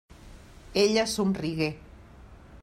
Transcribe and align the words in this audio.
Ella 0.83 1.05
somrigué. 1.05 1.69